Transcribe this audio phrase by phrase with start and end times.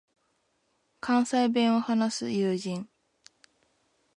[0.99, 2.89] 関西弁を話す友人